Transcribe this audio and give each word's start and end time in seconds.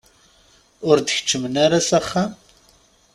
Ur 0.89 0.97
d-keččmen 0.99 1.55
ara 1.65 1.79
s 1.87 1.89
axxam? 1.99 2.31